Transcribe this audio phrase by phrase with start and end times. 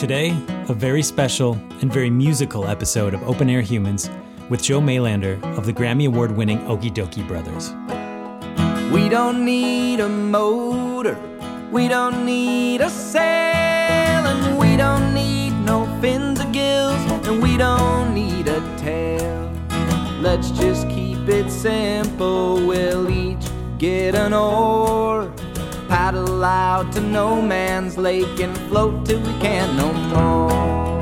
[0.00, 0.30] Today,
[0.70, 4.08] a very special and very musical episode of Open Air Humans
[4.48, 7.74] with Joe Mailander of the Grammy Award winning Okee Dokee Brothers.
[8.90, 11.18] We don't need a motor,
[11.70, 17.58] we don't need a sail, and we don't need no fins or gills, and we
[17.58, 19.52] don't need a tail.
[20.22, 25.30] Let's just keep it simple, we'll each get an oar,
[26.10, 31.00] paddle out to no man's lake, and float till we can't no more.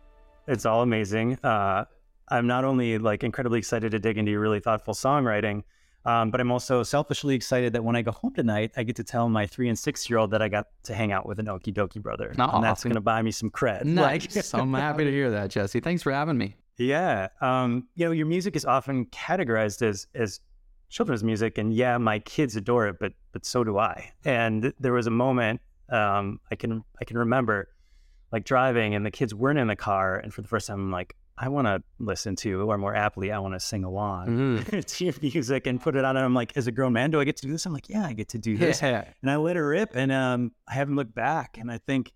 [0.47, 1.37] it's all amazing.
[1.43, 1.83] Uh,
[2.29, 5.63] I'm not only like incredibly excited to dig into your really thoughtful songwriting,
[6.05, 9.03] um, but I'm also selfishly excited that when I go home tonight, I get to
[9.03, 11.47] tell my three and six year old that I got to hang out with an
[11.47, 12.33] Okee Dokee brother.
[12.37, 12.89] Oh, and that's awesome.
[12.89, 13.85] going to buy me some cred.
[13.95, 14.53] Nice.
[14.53, 15.79] I'm happy to hear that, Jesse.
[15.79, 16.55] Thanks for having me.
[16.77, 17.29] Yeah.
[17.41, 20.41] Um, you know, your music is often categorized as as
[20.89, 24.11] children's music, and yeah, my kids adore it, but but so do I.
[24.25, 27.69] And there was a moment um, I can I can remember,
[28.31, 30.91] like driving, and the kids weren't in the car, and for the first time, I'm
[30.91, 35.05] like, I want to listen to, or more aptly, I want to sing along to
[35.05, 36.15] your music and put it on.
[36.15, 37.65] And I'm like, as a grown man, do I get to do this?
[37.65, 38.81] I'm like, yeah, I get to do this.
[38.81, 39.03] Yeah.
[39.21, 41.57] And I let it rip, and um, I haven't looked back.
[41.59, 42.13] And I think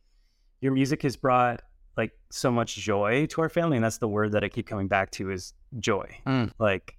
[0.62, 1.62] your music has brought
[1.97, 4.88] like so much joy to our family, and that's the word that I keep coming
[4.88, 6.18] back to is joy.
[6.25, 6.52] Mm.
[6.58, 6.97] Like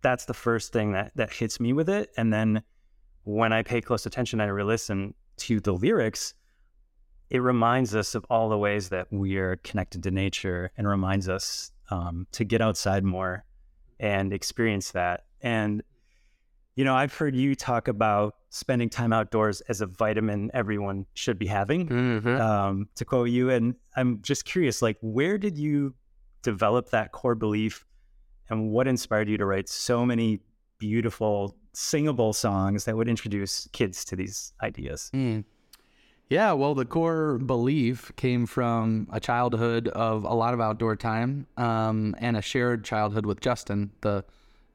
[0.00, 2.62] that's the first thing that that hits me with it, and then
[3.24, 6.34] when I pay close attention I re-listen to the lyrics,
[7.32, 11.28] it reminds us of all the ways that we are connected to nature, and reminds
[11.28, 13.44] us um, to get outside more
[13.98, 15.24] and experience that.
[15.40, 15.82] And
[16.74, 21.38] you know, I've heard you talk about spending time outdoors as a vitamin everyone should
[21.38, 22.40] be having Mhm.
[22.40, 23.50] um, to quote you.
[23.50, 25.94] And I'm just curious, like, where did you
[26.42, 27.84] develop that core belief,
[28.48, 30.40] and what inspired you to write so many
[30.78, 35.10] beautiful singable songs that would introduce kids to these ideas?
[35.14, 35.44] Mm.
[36.32, 41.46] Yeah, well, the core belief came from a childhood of a lot of outdoor time
[41.58, 44.24] um, and a shared childhood with Justin, the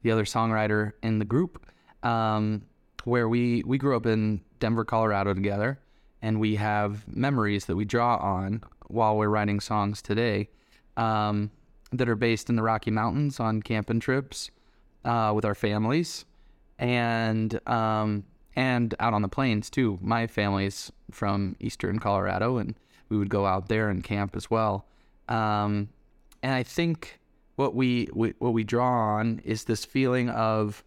[0.04, 1.66] the other songwriter in the group,
[2.04, 2.62] um,
[3.06, 5.80] where we we grew up in Denver, Colorado together,
[6.22, 10.50] and we have memories that we draw on while we're writing songs today
[10.96, 11.50] um,
[11.92, 14.52] that are based in the Rocky Mountains on camping trips
[15.06, 16.24] uh, with our families.
[16.78, 18.26] And um,
[18.58, 20.00] and out on the plains too.
[20.02, 22.74] My family's from eastern Colorado, and
[23.08, 24.86] we would go out there and camp as well.
[25.30, 25.90] Um,
[26.42, 27.20] and I think
[27.56, 30.84] what we, we what we draw on is this feeling of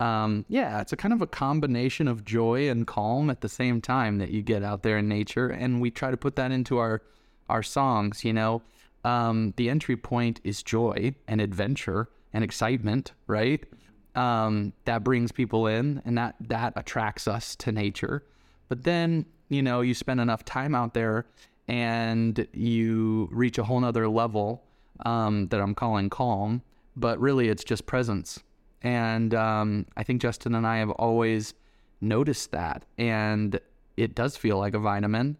[0.00, 3.80] um, yeah, it's a kind of a combination of joy and calm at the same
[3.80, 6.78] time that you get out there in nature, and we try to put that into
[6.78, 7.00] our
[7.48, 8.24] our songs.
[8.24, 8.62] You know,
[9.04, 13.64] um, the entry point is joy and adventure and excitement, right?
[14.14, 18.22] Um, that brings people in, and that that attracts us to nature.
[18.68, 21.26] But then, you know, you spend enough time out there,
[21.66, 24.62] and you reach a whole nother level
[25.04, 26.62] um, that I'm calling calm,
[26.94, 28.40] but really it's just presence.
[28.82, 31.54] And um, I think Justin and I have always
[32.00, 33.58] noticed that, and
[33.96, 35.36] it does feel like a vitamin.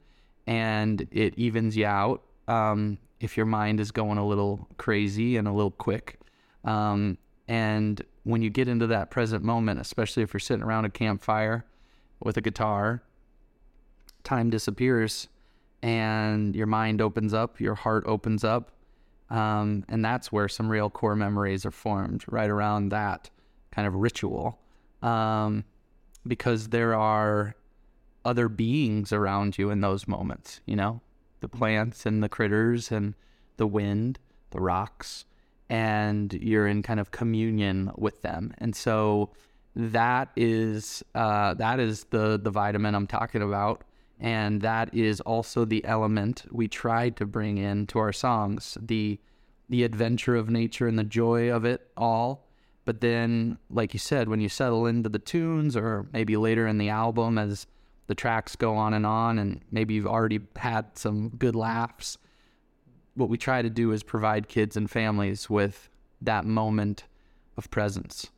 [0.46, 5.48] and it evens you out um, if your mind is going a little crazy and
[5.48, 6.20] a little quick.
[6.64, 7.18] Um,
[7.48, 11.64] and when you get into that present moment, especially if you're sitting around a campfire
[12.20, 13.02] with a guitar,
[14.22, 15.28] time disappears
[15.82, 18.70] and your mind opens up, your heart opens up.
[19.28, 23.30] Um, and that's where some real core memories are formed, right around that
[23.70, 24.58] kind of ritual.
[25.02, 25.64] Um,
[26.26, 27.54] because there are
[28.24, 31.02] other beings around you in those moments, you know,
[31.40, 33.14] the plants and the critters and
[33.58, 34.18] the wind,
[34.50, 35.26] the rocks,
[35.70, 38.52] and you're in kind of communion with them.
[38.58, 39.30] And so
[39.76, 43.84] that is uh, that is the the vitamin I'm talking about.
[44.20, 49.18] And that is also the element we tried to bring into our songs, the
[49.68, 52.46] the adventure of nature and the joy of it all.
[52.84, 56.78] But then, like you said, when you settle into the tunes or maybe later in
[56.78, 57.66] the album as
[58.06, 62.18] the tracks go on and on, and maybe you've already had some good laughs.
[63.14, 65.88] What we try to do is provide kids and families with
[66.20, 67.04] that moment
[67.56, 68.30] of presence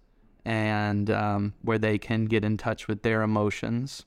[0.44, 4.04] and um, where they can get in touch with their emotions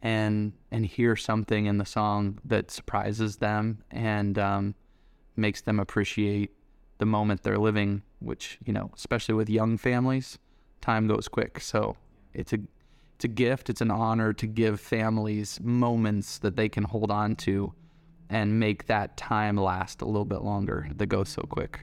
[0.00, 4.74] and and hear something in the song that surprises them and um,
[5.36, 6.50] makes them appreciate
[6.98, 10.38] the moment they're living which you know especially with young families
[10.80, 11.96] time goes quick so
[12.34, 12.58] it's a
[13.22, 13.70] it's a gift.
[13.70, 17.72] It's an honor to give families moments that they can hold on to
[18.32, 21.80] and make that time last a little bit longer that goes so quick.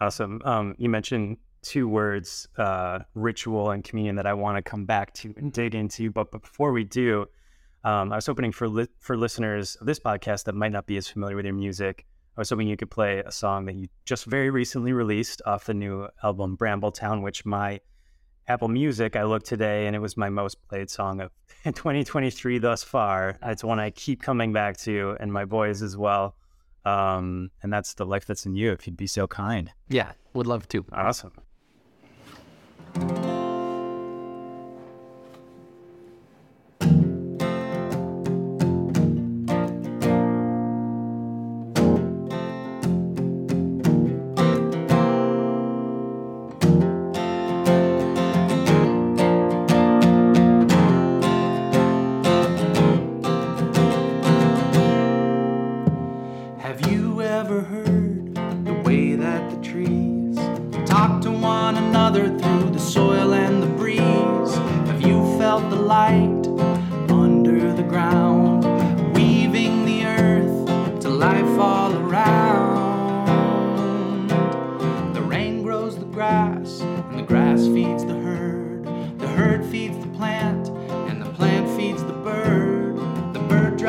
[0.00, 0.40] Awesome.
[0.44, 5.12] Um, you mentioned two words, uh, ritual and communion, that I want to come back
[5.14, 6.10] to and dig into.
[6.10, 7.26] But, before we do,
[7.84, 10.96] um, I was hoping for li- for listeners of this podcast that might not be
[10.96, 13.88] as familiar with your music, I was hoping you could play a song that you
[14.06, 17.80] just very recently released off the new album Brambletown, which my
[18.46, 21.30] Apple Music, I looked today and it was my most played song of
[21.64, 23.38] 2023 thus far.
[23.42, 26.36] It's one I keep coming back to, and my boys as well.
[26.84, 28.72] Um, and that's the life that's in you.
[28.72, 29.72] If you'd be so kind.
[29.88, 30.84] Yeah, would love to.
[30.92, 31.32] Awesome.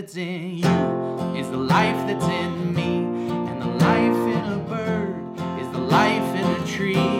[0.00, 3.04] that's in you is the life that's in me,
[3.50, 7.19] and the life in a bird is the life in a tree.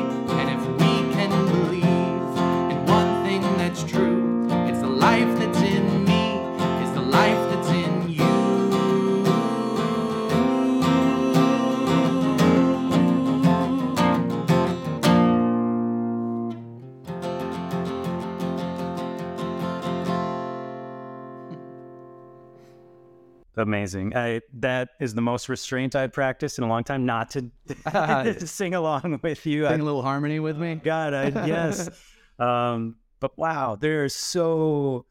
[23.60, 24.16] Amazing.
[24.16, 27.06] I, that is the most restraint I've practiced in a long time.
[27.06, 27.50] Not to
[28.46, 29.66] sing along with you.
[29.66, 30.76] Sing a little harmony with me.
[30.76, 31.88] God, I, yes.
[32.38, 35.06] um, but wow, there are so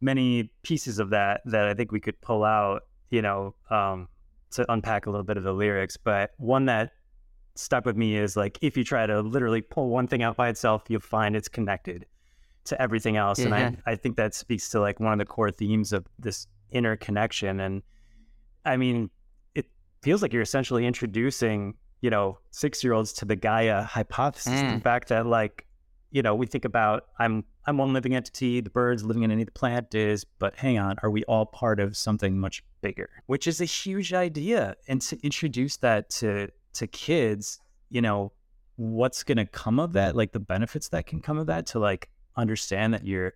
[0.00, 2.82] many pieces of that that I think we could pull out.
[3.10, 4.06] You know, um,
[4.52, 5.96] to unpack a little bit of the lyrics.
[5.96, 6.92] But one that
[7.54, 10.48] stuck with me is like if you try to literally pull one thing out by
[10.48, 12.06] itself, you'll find it's connected
[12.64, 13.38] to everything else.
[13.38, 16.46] And I, I think that speaks to like one of the core themes of this
[16.72, 17.60] interconnection.
[17.60, 17.82] And
[18.64, 19.10] I mean,
[19.54, 19.66] it
[20.02, 24.52] feels like you're essentially introducing, you know, six year olds to the Gaia hypothesis.
[24.52, 24.76] Mm.
[24.76, 25.66] The fact that like,
[26.10, 29.44] you know, we think about I'm I'm one living entity, the birds living in any
[29.44, 33.10] the plant is, but hang on, are we all part of something much bigger?
[33.26, 34.76] Which is a huge idea.
[34.88, 37.60] And to introduce that to to kids,
[37.90, 38.32] you know,
[38.76, 42.08] what's gonna come of that, like the benefits that can come of that to like
[42.36, 43.34] understand that you're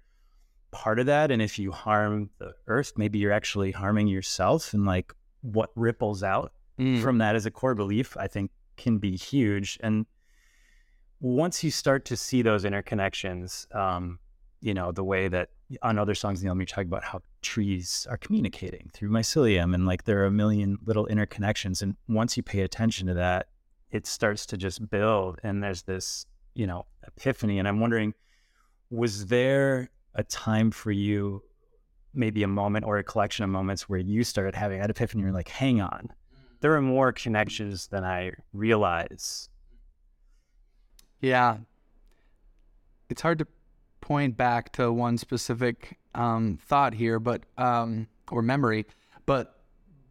[0.82, 4.84] part of that and if you harm the earth maybe you're actually harming yourself and
[4.84, 7.00] like what ripples out Mm.
[7.00, 10.06] from that as a core belief i think can be huge and
[11.20, 14.18] once you start to see those interconnections um
[14.60, 15.50] you know the way that
[15.82, 19.74] on other songs in the album you talk about how trees are communicating through mycelium
[19.74, 23.46] and like there are a million little interconnections and once you pay attention to that
[23.90, 28.12] it starts to just build and there's this you know epiphany and i'm wondering
[28.90, 31.42] was there a time for you
[32.12, 35.32] maybe a moment or a collection of moments where you started having that epiphany you're
[35.32, 36.08] like hang on
[36.60, 39.48] there are more connections than i realize
[41.20, 41.58] Yeah.
[43.08, 43.46] It's hard to
[44.00, 48.86] point back to one specific um, thought here, but um, or memory,
[49.26, 49.62] but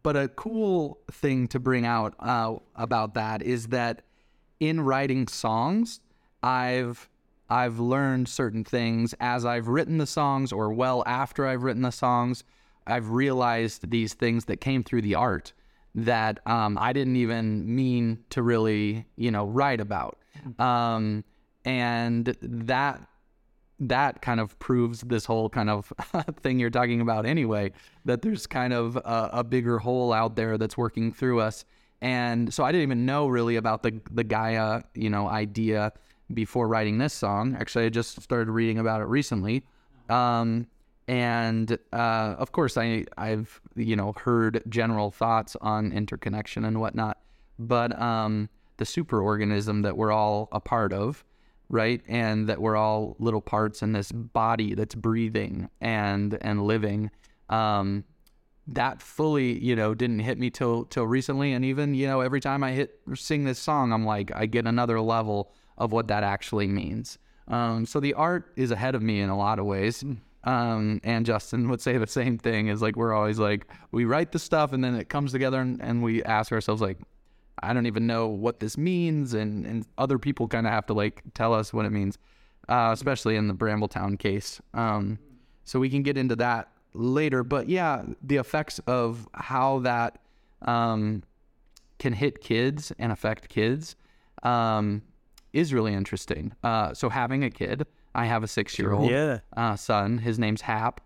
[0.02, 4.02] but a cool thing to bring out uh, about that is that
[4.60, 6.00] in writing songs,
[6.42, 7.08] I've
[7.48, 11.92] I've learned certain things as I've written the songs, or well after I've written the
[11.92, 12.44] songs.
[12.86, 15.52] I've realized these things that came through the art
[15.94, 20.18] that um, I didn't even mean to really, you know, write about.
[20.58, 21.24] Um,
[21.64, 23.08] and that
[23.80, 25.92] that kind of proves this whole kind of
[26.42, 27.72] thing you're talking about anyway
[28.04, 31.64] that there's kind of a, a bigger whole out there that's working through us
[32.00, 35.92] and so i didn't even know really about the the gaia you know idea
[36.32, 37.56] before writing this song.
[37.58, 39.64] Actually i just started reading about it recently.
[40.08, 40.66] Um,
[41.06, 47.18] and uh, of course i i've you know heard general thoughts on interconnection and whatnot
[47.58, 51.24] but um, the superorganism that we're all a part of
[51.68, 57.10] right and that we're all little parts in this body that's breathing and and living
[57.50, 58.04] um
[58.66, 61.52] that fully you know didn't hit me till till recently.
[61.52, 64.66] And even you know every time i hit sing this song i'm like i get
[64.66, 67.18] another level of what that actually means.
[67.48, 70.04] Um so the art is ahead of me in a lot of ways.
[70.44, 74.32] Um and justin would say the same thing is like we're always like we write
[74.32, 76.98] the stuff and then it comes together and, and we ask ourselves like
[77.62, 80.94] I don't even know what this means, and and other people kind of have to
[80.94, 82.18] like tell us what it means,
[82.68, 84.60] uh, especially in the Brambletown case.
[84.74, 85.18] Um,
[85.64, 90.18] so we can get into that later, but yeah, the effects of how that
[90.62, 91.22] um,
[91.98, 93.96] can hit kids and affect kids
[94.42, 95.02] um,
[95.54, 96.52] is really interesting.
[96.62, 99.38] Uh, so having a kid, I have a six-year-old Yeah.
[99.56, 100.18] uh, son.
[100.18, 101.00] His name's Hap,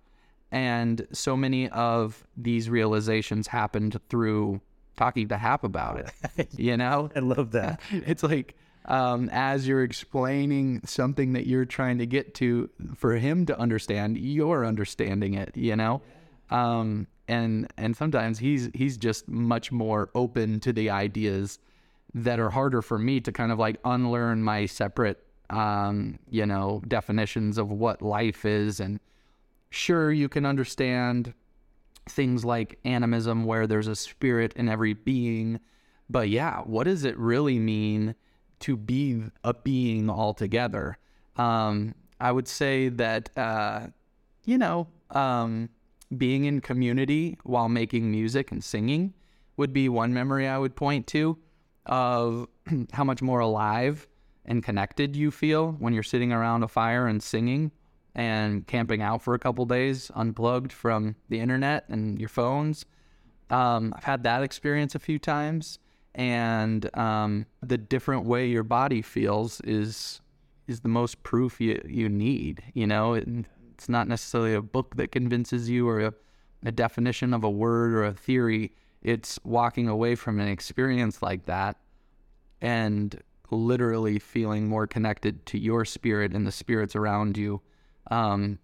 [0.50, 4.61] and so many of these realizations happened through
[4.97, 5.99] talking to Hap about
[6.37, 6.49] it.
[6.57, 11.99] you know, i love that it's like um, as you're explaining something that you're trying
[11.99, 15.55] to get to for him to understand, you're understanding it.
[15.55, 16.00] You know,
[16.50, 21.59] um, and and sometimes he's he's just much more open to the ideas
[22.15, 26.83] that are harder for me to kind of like unlearn my separate um, you know
[26.88, 28.81] definitions of what life is.
[28.81, 29.00] And
[29.71, 31.35] sure you can understand
[32.09, 35.61] things like animism where there's a spirit in every being.
[36.11, 38.15] But yeah what does it really mean
[38.61, 40.99] to be a being altogether?
[41.37, 43.87] Um, i would say that uh,
[44.45, 45.69] you know um,
[46.17, 49.15] being in community while making music and singing
[49.57, 51.38] would be one memory i would point to
[51.88, 52.49] of
[52.92, 54.07] how much more alive
[54.45, 57.71] and connected you feel when you're sitting around a fire and singing
[58.14, 62.85] and camping out for a couple days unplugged from the internet and your phones.
[63.50, 65.78] Um, I've had that experience a few times,
[66.14, 70.21] and um, the different way your body feels is
[70.66, 72.62] is the most proof you you need.
[72.75, 73.26] You know, it,
[73.75, 76.14] it's not necessarily a book that convinces you or a,
[76.64, 78.73] a definition of a word or a theory.
[79.02, 81.76] It's walking away from an experience like that
[82.61, 87.62] and literally feeling more connected to your spirit and the spirits around you
[88.11, 88.59] um,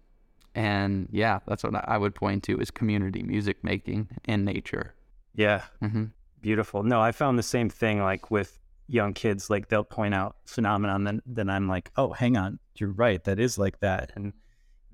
[0.55, 4.95] And yeah, that's what I would point to is community music making and nature.
[5.35, 5.63] Yeah.
[5.81, 6.05] hmm
[6.41, 6.83] Beautiful.
[6.83, 11.03] No, I found the same thing like with young kids, like they'll point out phenomenon,
[11.03, 14.11] then then I'm like, oh, hang on, you're right, that is like that.
[14.15, 14.33] And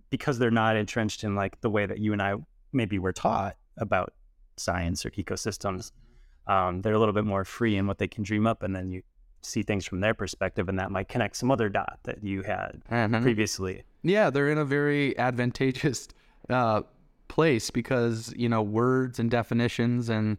[0.09, 2.35] because they're not entrenched in like the way that you and I
[2.73, 4.13] maybe were taught about
[4.57, 5.91] science or ecosystems,
[6.47, 8.89] um, they're a little bit more free in what they can dream up, and then
[8.91, 9.01] you
[9.41, 12.81] see things from their perspective, and that might connect some other dot that you had
[12.91, 13.21] Mhm.
[13.21, 13.83] previously.
[14.03, 16.07] Yeah, they're in a very advantageous
[16.49, 16.81] uh,
[17.27, 20.37] place because you know words and definitions and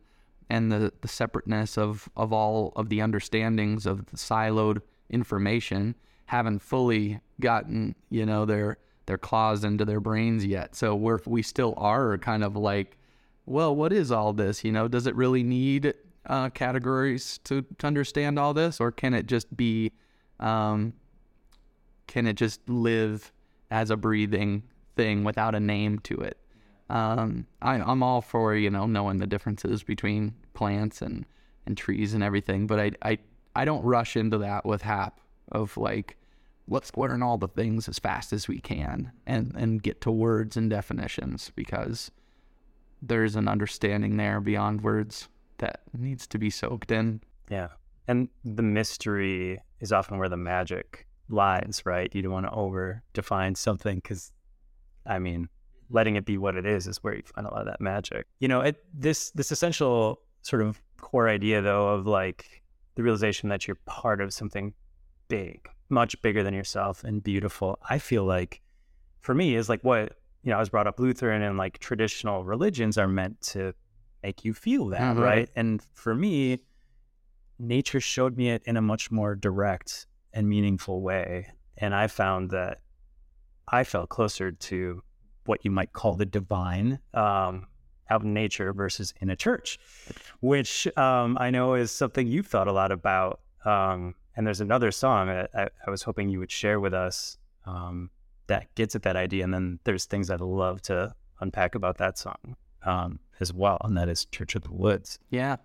[0.51, 5.95] and the, the separateness of, of all of the understandings of the siloed information
[6.27, 8.77] haven't fully gotten you know their
[9.07, 10.75] their claws into their brains yet.
[10.75, 12.97] So we're we still are kind of like,
[13.47, 14.65] well, what is all this?
[14.65, 15.95] You know, does it really need
[16.27, 19.93] uh, categories to, to understand all this, or can it just be
[20.41, 20.93] um,
[22.07, 23.33] can it just live
[23.71, 24.63] as a breathing
[24.97, 26.39] thing without a name to it?
[26.91, 31.25] Um, I, I'm all for you know knowing the differences between plants and,
[31.67, 33.19] and trees and everything, but I, I
[33.55, 35.21] I don't rush into that with hap
[35.51, 36.17] of like
[36.69, 40.57] let's learn all the things as fast as we can and and get to words
[40.57, 42.11] and definitions because
[43.03, 45.29] there's an understanding there beyond words
[45.59, 47.21] that needs to be soaked in.
[47.51, 47.69] Yeah.
[48.09, 52.15] And the mystery is often where the magic lies, right?
[52.15, 54.33] You don't want to over define something because,
[55.07, 55.49] I mean,
[55.91, 58.27] letting it be what it is is where you find a lot of that magic.
[58.39, 62.63] You know, it, this this essential sort of core idea, though, of like
[62.95, 64.73] the realization that you're part of something
[65.29, 67.79] big, much bigger than yourself and beautiful.
[67.89, 68.61] I feel like,
[69.21, 70.57] for me, is like what you know.
[70.57, 73.75] I was brought up Lutheran, and like traditional religions are meant to
[74.23, 75.21] make you feel that, Mhm.
[75.23, 75.51] right?
[75.57, 76.61] And for me,
[77.59, 81.49] nature showed me it in a much more direct and meaningful way.
[81.77, 82.81] And I found that
[83.69, 85.03] I felt closer to
[85.45, 87.67] what you might call the divine um,
[88.11, 89.79] out in nature versus in a church,
[90.41, 93.41] which um, I know is something you've thought a lot about.
[93.65, 95.47] Um, and there's another song I,
[95.87, 98.11] I was hoping you would share with us um,
[98.47, 99.45] that gets at that idea.
[99.45, 103.97] And then there's things I'd love to unpack about that song um, as well, and
[103.97, 105.19] that is Church of the Woods.
[105.31, 105.57] Yeah.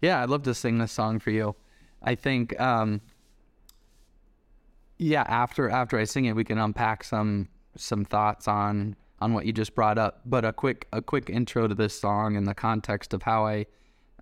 [0.00, 1.54] Yeah, I'd love to sing this song for you.
[2.02, 3.00] I think um
[4.98, 9.46] yeah, after after I sing it we can unpack some some thoughts on on what
[9.46, 10.20] you just brought up.
[10.26, 13.66] But a quick a quick intro to this song and the context of how I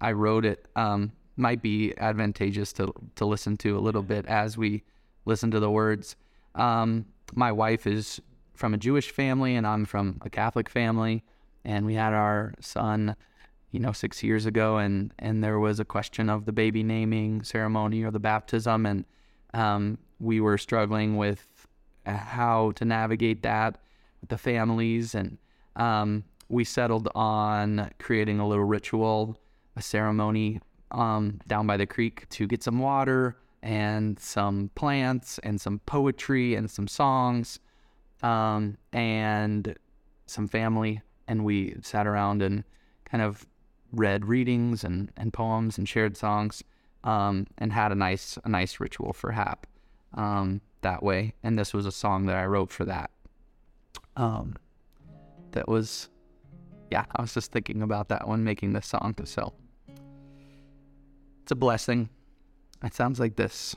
[0.00, 4.58] I wrote it um might be advantageous to to listen to a little bit as
[4.58, 4.82] we
[5.24, 6.16] listen to the words.
[6.54, 8.20] Um my wife is
[8.54, 11.22] from a Jewish family and I'm from a Catholic family.
[11.64, 13.16] And we had our son
[13.70, 17.42] you know, six years ago, and and there was a question of the baby naming
[17.42, 19.04] ceremony or the baptism, and
[19.54, 21.68] um, we were struggling with
[22.06, 23.78] uh, how to navigate that
[24.20, 25.38] with the families, and
[25.76, 29.38] um, we settled on creating a little ritual,
[29.76, 30.60] a ceremony
[30.90, 36.54] um, down by the creek to get some water and some plants and some poetry
[36.54, 37.60] and some songs
[38.22, 39.76] um, and
[40.26, 42.64] some family, and we sat around and
[43.04, 43.46] kind of
[43.92, 46.62] read readings and, and poems and shared songs
[47.04, 49.66] um, and had a nice a nice ritual for hap
[50.14, 51.34] um, that way.
[51.42, 53.10] And this was a song that i wrote for that.
[54.16, 54.56] Um,
[55.52, 56.08] that was
[56.92, 59.14] yeah i was just thinking about that when making this song.
[59.24, 59.52] So
[61.42, 62.08] it's a blessing
[62.82, 63.76] it sounds like this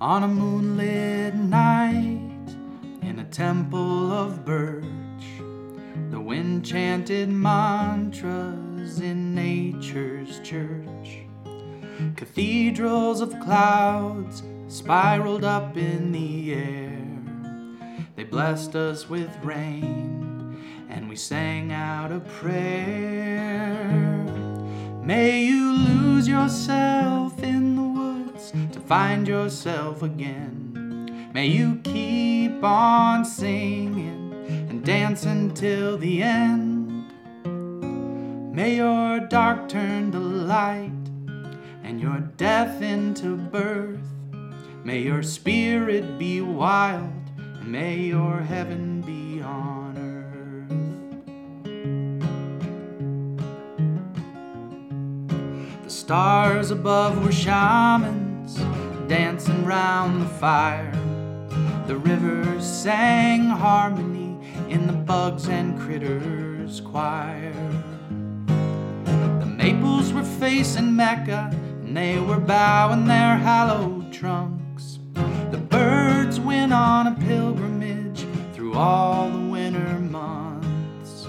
[0.00, 2.54] On a moonlit night
[3.02, 4.84] in a temple of birch,
[6.10, 10.77] the wind chanted mantras in nature's church.
[12.18, 17.00] Cathedrals of clouds spiraled up in the air.
[18.16, 23.84] They blessed us with rain, and we sang out a prayer.
[25.00, 31.30] May you lose yourself in the woods to find yourself again.
[31.32, 34.34] May you keep on singing
[34.68, 37.12] and dancing till the end.
[38.52, 40.97] May your dark turn to light
[41.88, 43.98] and your death into birth.
[44.84, 50.68] May your spirit be wild and may your heaven be on earth.
[55.82, 58.56] The stars above were shamans
[59.08, 60.92] dancing round the fire.
[61.86, 64.36] The rivers sang harmony
[64.68, 67.54] in the bugs and critters choir.
[68.46, 71.50] The maples were facing Mecca,
[71.88, 74.98] and they were bowing their hallowed trunks.
[75.50, 81.26] The birds went on a pilgrimage through all the winter months.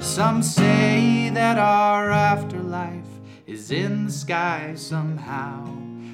[0.00, 3.08] Some say that our afterlife
[3.46, 5.64] is in the sky somehow,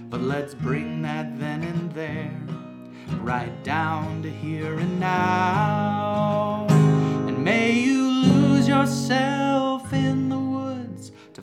[0.08, 2.40] but let's bring that then and there
[3.18, 6.68] right down to here and now.
[7.26, 10.21] And may you lose yourself in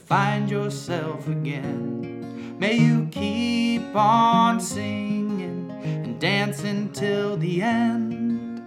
[0.09, 2.57] find yourself again.
[2.57, 8.65] May you keep on singing and dancing till the end.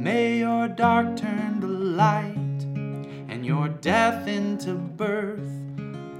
[0.00, 2.36] May your dark turn to light
[3.28, 5.50] and your death into birth.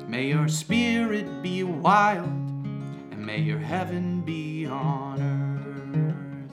[0.09, 6.51] May your spirit be wild and may your heaven be on earth.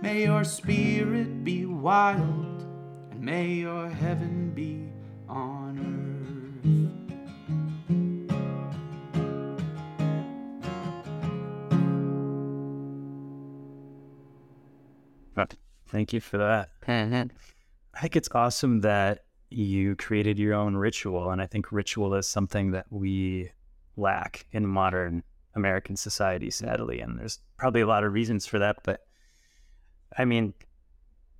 [0.00, 2.64] May your spirit be wild
[3.10, 4.88] and may your heaven be
[5.28, 6.09] on
[15.90, 16.70] Thank you for that.
[17.94, 21.30] I think it's awesome that you created your own ritual.
[21.30, 23.50] And I think ritual is something that we
[23.96, 25.24] lack in modern
[25.54, 27.00] American society, sadly.
[27.00, 28.78] And there's probably a lot of reasons for that.
[28.84, 29.00] But
[30.16, 30.54] I mean,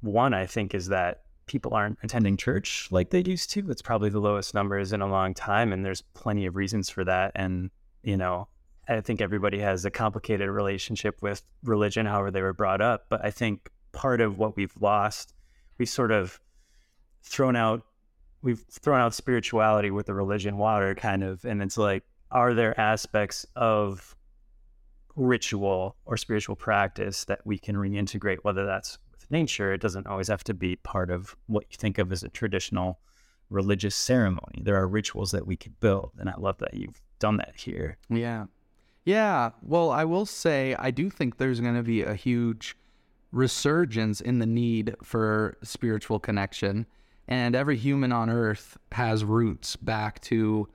[0.01, 3.71] one, I think, is that people aren't attending church like they used to.
[3.71, 5.73] It's probably the lowest numbers in a long time.
[5.73, 7.33] And there's plenty of reasons for that.
[7.35, 7.71] And,
[8.03, 8.49] you know,
[8.89, 13.07] I think everybody has a complicated relationship with religion, however they were brought up.
[13.09, 15.35] But I think part of what we've lost,
[15.79, 16.41] we've sort of
[17.23, 17.83] thrown out
[18.43, 22.79] we've thrown out spirituality with the religion water kind of and it's like are there
[22.81, 24.17] aspects of
[25.17, 30.29] ritual or spiritual practice that we can reintegrate whether that's with nature it doesn't always
[30.29, 32.99] have to be part of what you think of as a traditional
[33.51, 37.37] religious ceremony there are rituals that we could build and i love that you've done
[37.37, 38.47] that here Yeah.
[39.05, 39.51] Yeah.
[39.63, 42.77] Well, I will say, I do think there's going to be a huge
[43.33, 46.87] resurgence in the need for spiritual connection.
[47.29, 50.69] And every human on earth has roots back to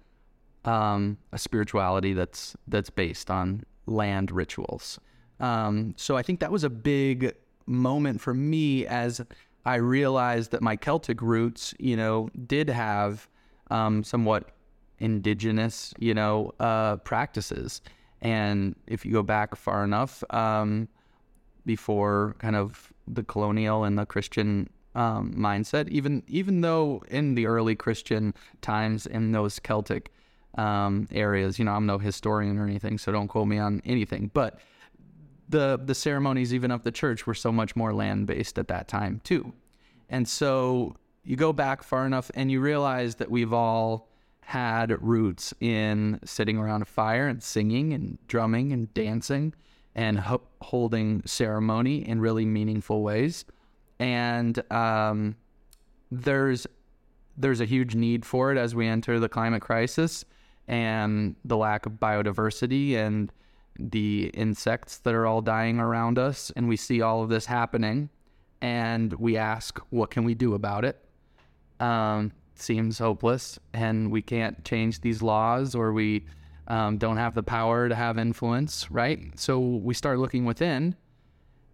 [0.63, 4.99] um, a spirituality that's that's based on land rituals.
[5.39, 9.21] Um, so I think that was a big moment for me as
[9.65, 13.27] I realized that my Celtic roots, you know, did have
[13.69, 14.51] um, somewhat
[14.99, 17.81] indigenous, you know, uh, practices.
[18.21, 20.87] And if you go back far enough, um,
[21.65, 27.45] before kind of the colonial and the Christian um, mindset, even even though in the
[27.47, 30.11] early Christian times in those Celtic
[30.57, 34.31] um, areas, you know, I'm no historian or anything, so don't quote me on anything,
[34.33, 34.59] but
[35.49, 38.87] the the ceremonies even of the church were so much more land based at that
[38.87, 39.53] time too,
[40.09, 44.07] and so you go back far enough and you realize that we've all
[44.41, 49.53] had roots in sitting around a fire and singing and drumming and dancing
[49.95, 53.45] and ho- holding ceremony in really meaningful ways.
[53.99, 55.35] And um,
[56.11, 56.67] there's
[57.37, 60.23] there's a huge need for it as we enter the climate crisis
[60.67, 63.31] and the lack of biodiversity and
[63.77, 66.51] the insects that are all dying around us.
[66.55, 68.09] And we see all of this happening,
[68.61, 70.97] and we ask, what can we do about it?
[71.81, 76.25] Um, seems hopeless, and we can't change these laws, or we
[76.67, 79.19] um, don't have the power to have influence, right?
[79.35, 80.95] So we start looking within,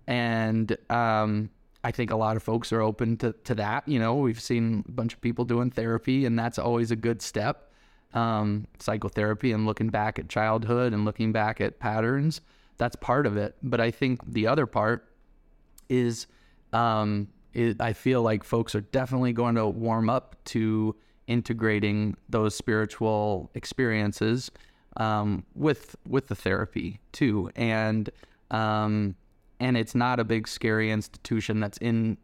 [0.08, 1.49] and um,
[1.84, 3.88] I think a lot of folks are open to, to that.
[3.88, 7.21] You know, we've seen a bunch of people doing therapy, and that's always a good
[7.21, 7.71] step.
[8.13, 12.41] Um, psychotherapy and looking back at childhood and looking back at patterns,
[12.77, 13.56] that's part of it.
[13.63, 15.08] But I think the other part
[15.88, 16.27] is,
[16.73, 20.95] um, it, I feel like folks are definitely going to warm up to
[21.27, 24.51] integrating those spiritual experiences
[24.97, 28.10] um, with with the therapy too, and
[28.49, 29.15] um,
[29.60, 32.17] and it's not a big scary institution that's in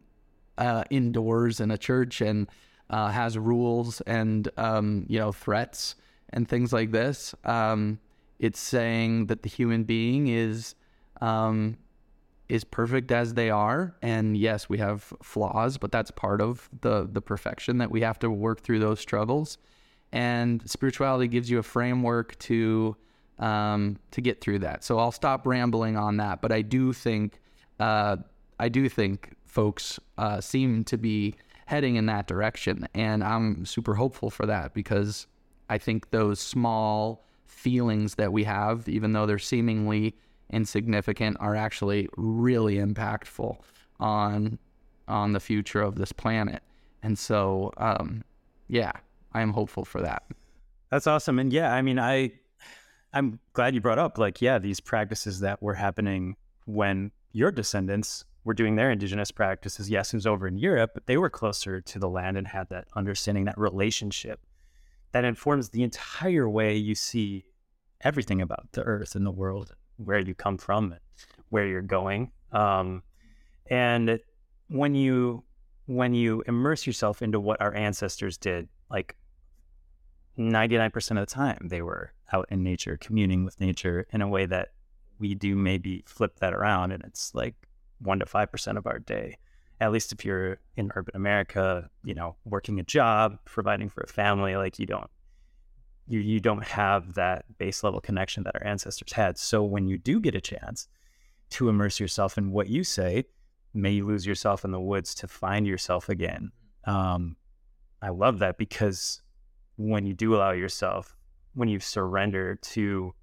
[0.57, 2.47] uh, indoors in a church and
[2.89, 5.95] uh, has rules and um, you know threats
[6.31, 7.33] and things like this.
[7.45, 7.99] Um,
[8.39, 10.75] it's saying that the human being is
[11.21, 11.77] um,
[12.49, 17.07] is perfect as they are, and yes, we have flaws, but that's part of the
[17.11, 19.57] the perfection that we have to work through those struggles.
[20.11, 22.95] And spirituality gives you a framework to
[23.39, 24.83] um, to get through that.
[24.83, 27.39] So I'll stop rambling on that, but I do think
[27.79, 28.17] uh,
[28.59, 31.35] I do think folks uh, seem to be
[31.67, 35.27] heading in that direction, and I'm super hopeful for that because
[35.69, 40.15] I think those small feelings that we have, even though they're seemingly
[40.49, 43.57] insignificant, are actually really impactful
[43.99, 44.57] on
[45.07, 46.61] on the future of this planet.
[47.03, 48.23] And so, um,
[48.67, 48.91] yeah,
[49.33, 50.23] I am hopeful for that.
[50.91, 51.39] That's awesome.
[51.39, 52.31] And yeah, I mean, I
[53.13, 56.35] I'm glad you brought up like yeah, these practices that were happening
[56.65, 59.89] when your descendants were doing their indigenous practices.
[59.89, 62.69] Yes, it was over in Europe, but they were closer to the land and had
[62.69, 64.39] that understanding, that relationship
[65.11, 67.45] that informs the entire way you see
[68.01, 71.01] everything about the earth and the world, where you come from, and
[71.49, 72.31] where you're going.
[72.51, 73.03] Um,
[73.69, 74.19] and
[74.69, 75.43] when you
[75.87, 79.15] when you immerse yourself into what our ancestors did, like
[80.37, 84.45] 99% of the time, they were out in nature, communing with nature in a way
[84.45, 84.69] that
[85.19, 87.55] we do maybe flip that around and it's like
[87.99, 89.37] 1 to 5% of our day.
[89.79, 94.07] At least if you're in urban America, you know, working a job, providing for a
[94.07, 95.09] family, like you don't
[96.07, 99.37] you you don't have that base level connection that our ancestors had.
[99.37, 100.87] So when you do get a chance
[101.51, 103.25] to immerse yourself in what you say,
[103.73, 106.51] may you lose yourself in the woods to find yourself again.
[106.85, 107.35] Um,
[108.01, 109.21] I love that because
[109.77, 111.15] when you do allow yourself,
[111.53, 113.13] when you surrender to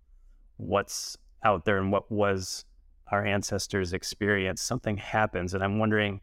[0.56, 2.64] what's out there and what was
[3.10, 5.54] our ancestors' experience, something happens.
[5.54, 6.20] And I'm wondering,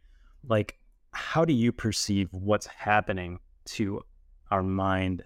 [0.48, 0.78] like,
[1.12, 4.02] how do you perceive what's happening to
[4.50, 5.24] our mind,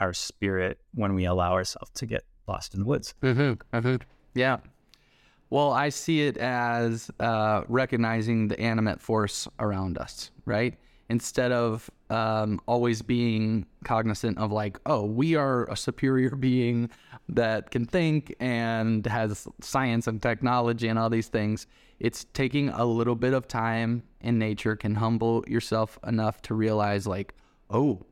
[0.00, 3.14] our spirit, when we allow ourselves to get lost in the woods?
[3.22, 3.76] Mm-hmm.
[3.76, 3.96] Mm-hmm.
[4.34, 4.58] Yeah.
[5.48, 10.74] Well, I see it as uh, recognizing the animate force around us, right?
[11.08, 16.90] Instead of um, always being cognizant of, like, oh, we are a superior being
[17.28, 21.66] that can think and has science and technology and all these things.
[22.00, 27.06] It's taking a little bit of time in nature can humble yourself enough to realize,
[27.06, 27.34] like,
[27.70, 28.04] oh,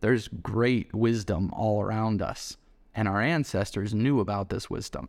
[0.00, 2.56] there's great wisdom all around us.
[2.94, 5.08] And our ancestors knew about this wisdom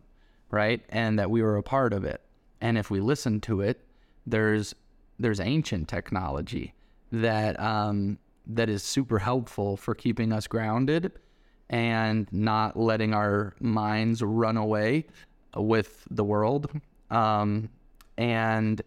[0.52, 0.82] right?
[0.90, 2.20] And that we were a part of it.
[2.60, 3.84] And if we listen to it,
[4.24, 4.72] there's
[5.18, 6.74] there's ancient technology
[7.12, 11.12] that um, that is super helpful for keeping us grounded
[11.70, 15.06] and not letting our minds run away
[15.56, 16.70] with the world.
[17.10, 17.68] Um,
[18.18, 18.82] and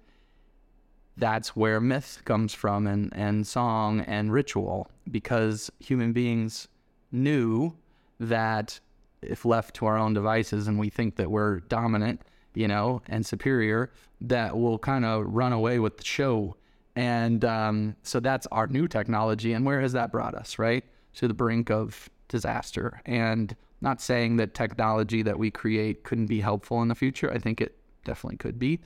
[1.18, 6.68] that's where myth comes from and, and song and ritual because human beings
[7.12, 7.74] knew
[8.20, 8.80] that
[9.22, 12.22] if left to our own devices and we think that we're dominant,
[12.54, 16.56] you know, and superior, that we'll kind of run away with the show.
[16.96, 19.54] And um, so that's our new technology.
[19.54, 20.84] And where has that brought us, right?
[21.16, 23.02] To the brink of disaster.
[23.06, 27.32] And not saying that technology that we create couldn't be helpful in the future.
[27.32, 28.80] I think it definitely could be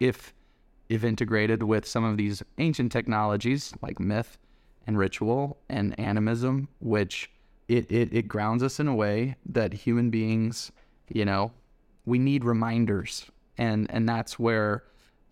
[0.00, 0.32] if
[0.88, 4.38] if integrated with some of these ancient technologies like myth
[4.86, 7.28] and ritual and animism, which
[7.66, 10.70] it, it, it grounds us in a way that human beings,
[11.08, 11.50] you know,
[12.04, 13.26] we need reminders.
[13.58, 14.84] And, and that's where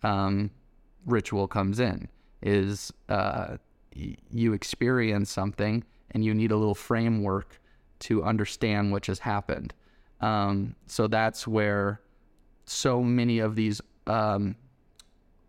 [0.03, 0.51] um,
[1.05, 2.09] ritual comes in
[2.41, 3.57] is uh,
[3.93, 7.59] you experience something and you need a little framework
[7.99, 9.73] to understand what just happened.
[10.21, 12.01] Um, so that's where
[12.65, 14.55] so many of these um,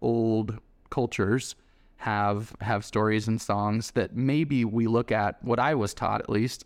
[0.00, 0.58] old
[0.90, 1.54] cultures
[1.98, 6.28] have have stories and songs that maybe we look at what I was taught at
[6.30, 6.64] least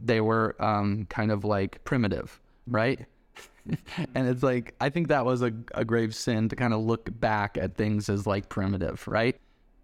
[0.00, 3.00] they were um, kind of like primitive, right?
[4.14, 7.08] and it's like I think that was a, a grave sin to kind of look
[7.20, 9.36] back at things as like primitive, right?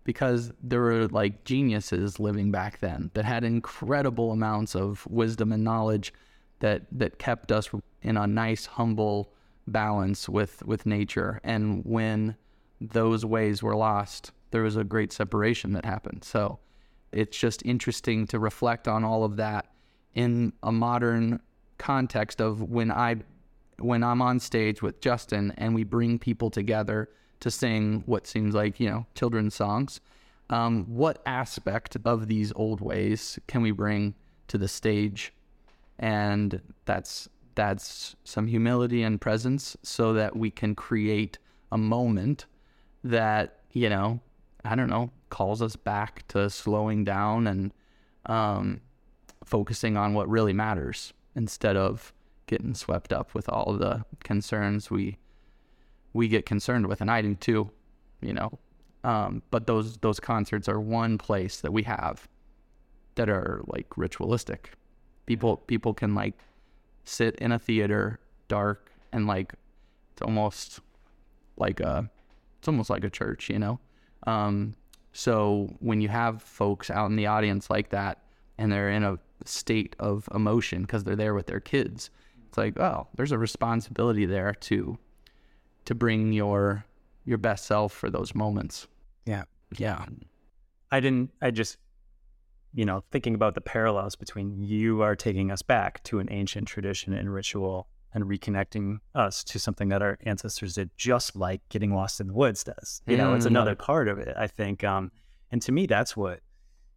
[0.08, 5.62] Because there were like geniuses living back then that had incredible amounts of wisdom and
[5.62, 6.14] knowledge
[6.60, 7.68] that that kept us
[8.00, 9.34] in a nice humble
[9.66, 11.42] balance with with nature.
[11.44, 12.36] And when
[12.80, 16.24] those ways were lost there was a great separation that happened.
[16.24, 16.58] So
[17.12, 19.66] it's just interesting to reflect on all of that
[20.14, 21.40] in a modern
[21.78, 23.16] context of when I
[23.78, 27.08] when I'm on stage with Justin and we bring people together
[27.40, 30.00] to sing what seems like you know children's songs.
[30.50, 34.14] Um, what aspect of these old ways can we bring
[34.48, 35.32] to the stage?
[35.98, 41.38] And that's that's some humility and presence so that we can create
[41.72, 42.46] a moment
[43.02, 44.20] that you know
[44.64, 47.72] I don't know calls us back to slowing down and
[48.26, 48.80] um,
[49.44, 52.12] focusing on what really matters instead of
[52.46, 55.18] getting swept up with all the concerns we
[56.12, 57.70] we get concerned with, and I do too,
[58.20, 58.58] you know.
[59.04, 62.28] Um, but those those concerts are one place that we have
[63.14, 64.72] that are like ritualistic.
[65.26, 66.34] People people can like
[67.04, 69.54] sit in a theater, dark and like
[70.12, 70.80] it's almost
[71.56, 72.10] like a
[72.58, 73.78] it's almost like a church, you know.
[74.26, 74.74] Um,
[75.12, 78.22] so when you have folks out in the audience like that,
[78.58, 82.10] and they're in a state of emotion because they're there with their kids.
[82.48, 84.98] It's like, oh, there's a responsibility there to
[85.88, 86.84] to bring your
[87.24, 88.86] your best self for those moments.
[89.24, 89.44] Yeah.
[89.76, 90.04] Yeah.
[90.90, 91.30] I didn't.
[91.42, 91.78] I just,
[92.74, 96.68] you know, thinking about the parallels between you are taking us back to an ancient
[96.68, 101.94] tradition and ritual and reconnecting us to something that our ancestors did, just like getting
[101.94, 103.02] lost in the woods does.
[103.06, 103.48] You know, it's Mm.
[103.48, 104.84] another part of it, I think.
[104.84, 105.10] Um,
[105.50, 106.40] and to me, that's what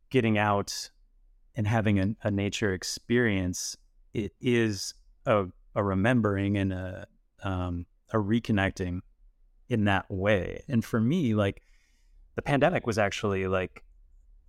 [0.10, 0.92] getting out
[1.56, 3.78] and having a, a nature experience
[4.14, 4.94] it is
[5.26, 7.08] a, a remembering and a
[7.44, 9.02] um, a reconnecting
[9.70, 10.64] in that way.
[10.68, 11.62] And for me, like
[12.36, 13.84] the pandemic was actually like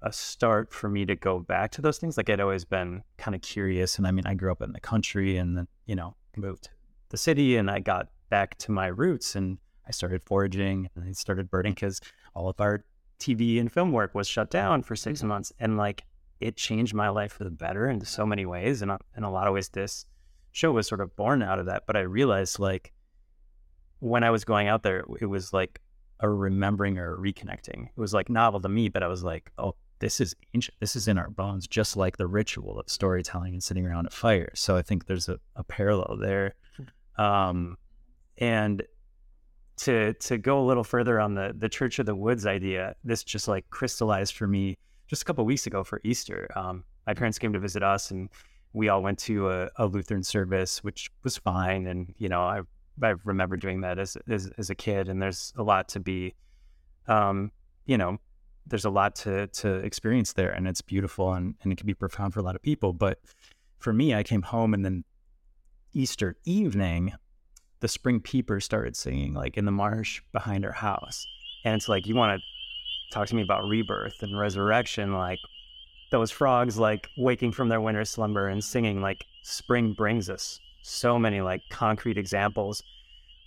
[0.03, 2.16] a start for me to go back to those things.
[2.16, 4.81] Like I'd always been kind of curious, and I mean, I grew up in the
[4.81, 6.70] country, and then you know moved to
[7.11, 11.12] the city, and I got back to my roots, and I started foraging, and I
[11.12, 12.01] started birding because
[12.35, 12.85] all of our
[13.20, 16.05] TV and film work was shut down for 6 months, and like
[16.40, 19.31] it changed my life for the better in so many ways, and uh, in a
[19.31, 20.07] lot of ways, this
[20.51, 21.85] show was sort of born out of that.
[21.87, 22.92] But I realized like
[24.03, 25.81] when I was going out there, it was like
[26.19, 27.85] a remembering or a reconnecting.
[27.85, 30.75] It was like novel to me, but I was like, oh, this is ancient.
[30.81, 34.11] This is in our bones, just like the ritual of storytelling and sitting around a
[34.11, 34.51] fire.
[34.55, 36.57] So I think there's a, a parallel there.
[37.17, 37.77] Um,
[38.38, 38.83] and
[39.77, 43.23] to to go a little further on the the Church of the Woods idea, this
[43.23, 46.49] just like crystallized for me just a couple weeks ago for Easter.
[46.57, 48.31] Um, my parents came to visit us, and
[48.73, 51.87] we all went to a, a Lutheran service, which was fine.
[51.87, 52.62] And you know, I
[53.00, 56.35] I remember doing that as, as as a kid, and there's a lot to be,
[57.07, 57.52] um,
[57.87, 58.18] you know,
[58.66, 61.94] there's a lot to to experience there, and it's beautiful, and and it can be
[61.94, 62.92] profound for a lot of people.
[62.92, 63.18] But
[63.78, 65.05] for me, I came home, and then
[65.92, 67.12] Easter evening,
[67.81, 71.26] the spring peepers started singing like in the marsh behind our house,
[71.64, 75.38] and it's like you want to talk to me about rebirth and resurrection, like
[76.11, 81.18] those frogs like waking from their winter slumber and singing like spring brings us so
[81.18, 82.83] many like concrete examples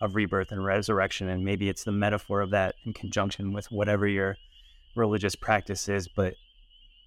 [0.02, 4.08] of rebirth and resurrection and maybe it's the metaphor of that in conjunction with whatever
[4.08, 4.36] your
[4.96, 6.36] religious practice is but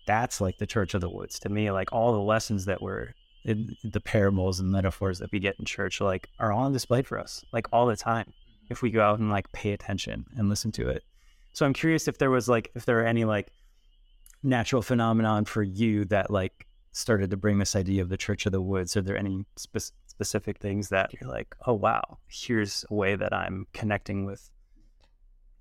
[0.09, 1.71] that's like the church of the woods to me.
[1.71, 3.15] Like all the lessons that were
[3.45, 7.03] in the parables and metaphors that we get in church like are all on display
[7.03, 8.67] for us like all the time mm-hmm.
[8.73, 11.05] if we go out and like pay attention and listen to it.
[11.53, 13.53] So i'm curious if there was like if there are any like
[14.43, 18.53] natural phenomenon for you that like started to bring this idea of the church of
[18.53, 18.97] the woods.
[18.97, 23.33] Are there any spe- specific things that you're like oh wow here's a way that
[23.33, 24.51] i'm connecting with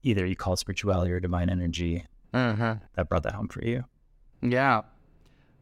[0.01, 2.75] either you call it spirituality or divine energy Uh-huh.
[2.95, 3.83] that brought that home for you
[4.41, 4.81] Yeah.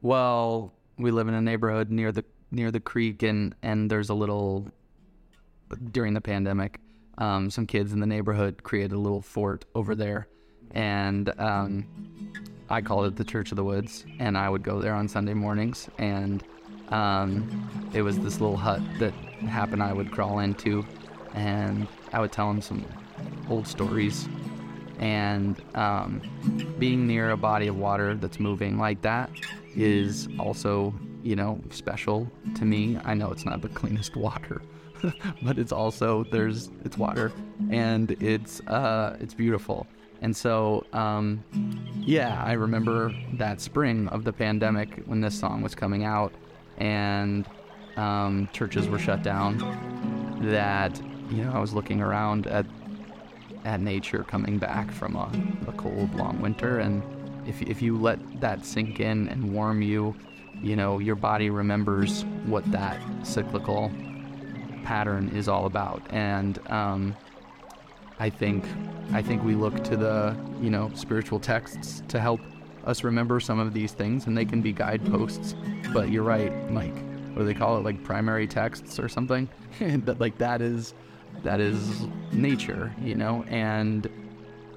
[0.01, 4.13] Well, we live in a neighborhood near the near the creek, and and there's a
[4.13, 4.67] little.
[5.91, 6.79] During the pandemic,
[7.17, 10.27] um, some kids in the neighborhood created a little fort over there,
[10.71, 11.88] and um,
[12.69, 15.34] I called it the Church of the Woods, and I would go there on Sunday
[15.34, 16.43] mornings, and
[16.89, 19.13] um, it was this little hut that
[19.48, 20.86] Hap and I would crawl into,
[21.34, 22.86] and I would tell him some
[23.50, 24.28] old stories.
[25.00, 26.21] And um,
[26.80, 29.30] being near a body of water that's moving like that
[29.76, 32.98] is also you know special to me.
[33.04, 34.62] I know it's not the cleanest water
[35.41, 37.32] but it's also there's it's water
[37.69, 39.88] and it's uh it's beautiful.
[40.21, 41.43] And so um
[42.00, 46.32] yeah i remember that spring of the pandemic when this song was coming out
[46.78, 47.48] and
[47.98, 49.58] um churches were shut down
[50.42, 52.66] that you know i was looking around at
[53.66, 55.30] at nature coming back from a,
[55.68, 56.80] a cold, long winter.
[56.80, 57.04] And
[57.48, 60.16] if, if you let that sink in and warm you,
[60.62, 63.92] you know, your body remembers what that cyclical
[64.84, 66.02] pattern is all about.
[66.12, 67.16] And um,
[68.20, 68.64] I think
[69.12, 72.40] I think we look to the you know spiritual texts to help
[72.86, 75.56] us remember some of these things, and they can be guideposts.
[75.93, 76.95] But you're right, Mike.
[77.34, 77.84] What do they call it?
[77.84, 79.50] Like primary texts or something?
[79.80, 80.93] that like that is
[81.43, 83.43] that is nature, you know.
[83.48, 84.10] And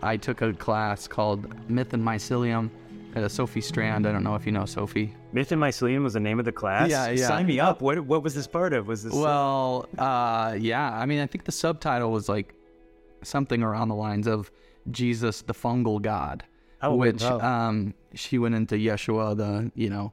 [0.03, 2.71] I took a class called Myth and Mycelium
[3.15, 4.07] at Sophie Strand.
[4.07, 5.15] I don't know if you know Sophie.
[5.33, 7.27] myth and mycelium was the name of the class Yeah, yeah.
[7.27, 10.93] sign me up what what was this part of was this Well, uh, yeah.
[10.93, 12.55] I mean, I think the subtitle was like
[13.23, 14.51] something around the lines of
[14.91, 16.45] Jesus, the fungal god,
[16.81, 20.13] Oh, which um, she went into Yeshua, the you know,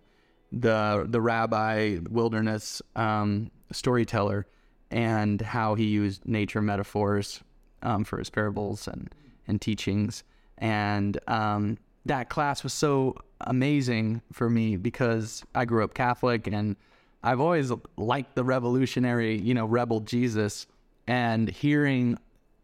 [0.51, 4.47] the the rabbi, wilderness um, storyteller,
[4.89, 7.41] and how he used nature metaphors
[7.83, 9.13] um, for his parables and
[9.47, 10.23] and teachings,
[10.57, 16.75] and um, that class was so amazing for me because I grew up Catholic and
[17.23, 20.67] I've always liked the revolutionary, you know, rebel Jesus
[21.07, 22.17] and hearing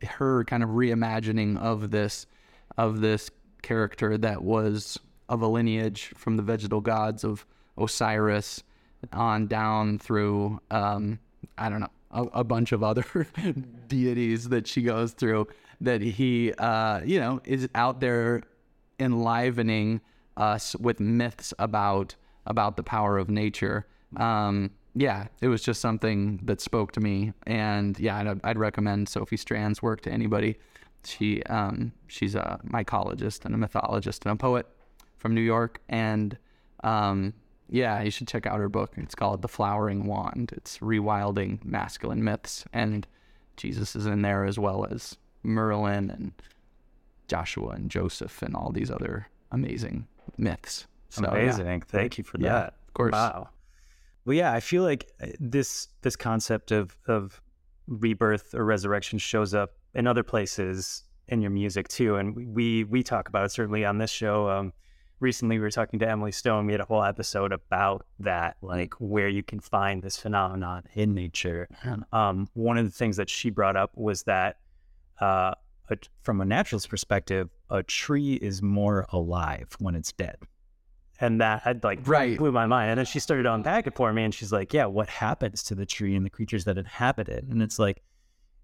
[0.03, 2.25] her kind of reimagining of this
[2.77, 3.29] of this
[3.61, 4.99] character that was
[5.29, 7.45] of a lineage from the vegetal gods of
[7.77, 8.63] Osiris
[9.13, 11.19] on down through um
[11.57, 13.27] I don't know a, a bunch of other
[13.87, 15.47] deities that she goes through
[15.81, 18.43] that he, uh, you know, is out there
[18.99, 20.01] enlivening
[20.37, 23.85] us with myths about about the power of nature.
[24.17, 29.09] Um, yeah, it was just something that spoke to me, and yeah, I'd, I'd recommend
[29.09, 30.57] Sophie Strand's work to anybody.
[31.03, 34.67] She um, she's a mycologist and a mythologist and a poet
[35.17, 36.37] from New York, and
[36.83, 37.33] um,
[37.69, 38.93] yeah, you should check out her book.
[38.97, 40.51] It's called The Flowering Wand.
[40.55, 43.07] It's rewilding masculine myths, and
[43.57, 46.31] Jesus is in there as well as Merlin and
[47.27, 50.85] Joshua and Joseph and all these other amazing myths.
[51.09, 51.31] So, yeah.
[51.31, 51.81] Amazing.
[51.81, 52.73] Thank you for Yeah, that.
[52.87, 53.11] of course.
[53.13, 53.49] Wow.
[54.25, 57.41] Well, yeah, I feel like this this concept of of
[57.87, 63.03] rebirth or resurrection shows up in other places in your music too, and we we
[63.03, 64.49] talk about it certainly on this show.
[64.49, 64.73] Um,
[65.19, 66.65] recently, we were talking to Emily Stone.
[66.65, 71.13] We had a whole episode about that, like where you can find this phenomenon in
[71.13, 71.67] nature.
[72.11, 74.57] Um, one of the things that she brought up was that
[75.21, 75.53] uh,
[75.89, 80.37] a, from a naturalist perspective, a tree is more alive when it's dead.
[81.19, 82.35] And that had like Right.
[82.37, 82.89] blew my mind.
[82.89, 85.61] And then she started to unpack it for me, and she's like, "Yeah, what happens
[85.63, 88.01] to the tree and the creatures that inhabit it?" And it's like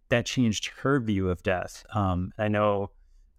[0.09, 1.85] that changed her view of death.
[1.93, 2.91] Um, I know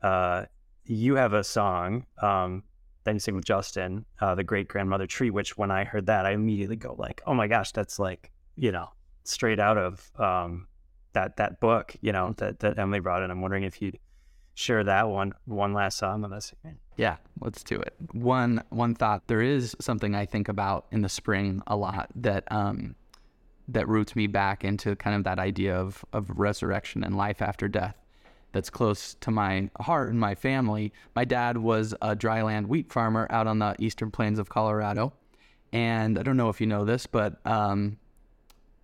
[0.03, 0.45] uh,
[0.85, 2.63] you have a song um,
[3.05, 6.27] that you sing with Justin, uh, "The Great Grandmother Tree," which when I heard that,
[6.27, 8.89] I immediately go like, "Oh my gosh, that's like you know
[9.25, 10.69] straight out of um,
[11.13, 13.99] that that book, you know that that Emily brought in." I'm wondering if you'd
[14.55, 16.53] share that one one last song on this.
[16.97, 17.95] Yeah, let's do it.
[18.13, 19.27] One one thought.
[19.29, 22.97] There is something I think about in the spring a lot that um
[23.69, 27.69] that roots me back into kind of that idea of of resurrection and life after
[27.69, 27.97] death.
[28.53, 30.93] That's close to my heart and my family.
[31.15, 35.13] My dad was a dryland wheat farmer out on the eastern plains of Colorado,
[35.73, 37.99] and I don't know if you know this, but um,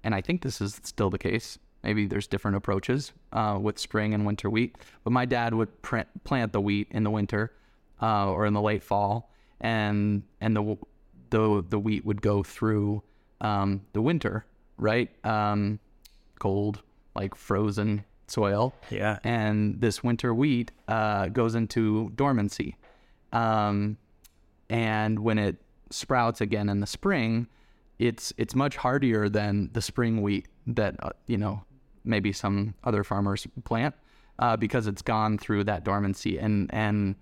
[0.03, 1.59] and I think this is still the case.
[1.83, 6.01] Maybe there's different approaches uh, with spring and winter wheat, but my dad would pr-
[6.25, 7.53] plant the wheat in the winter
[8.01, 9.31] uh, or in the late fall,
[9.61, 10.77] and and the
[11.31, 13.03] the the wheat would go through
[13.41, 14.45] um, the winter,
[14.79, 15.09] right?
[15.25, 15.79] Um,
[16.39, 16.83] cold,
[17.15, 19.19] like frozen soil, Yeah.
[19.25, 22.77] and this winter wheat uh, goes into dormancy.
[23.33, 23.97] Um,
[24.71, 25.57] and when it
[25.91, 27.47] sprouts again in the spring,
[27.99, 31.63] it's it's much hardier than the spring wheat that uh, you know
[32.05, 33.95] maybe some other farmers plant
[34.39, 37.15] uh, because it's gone through that dormancy and and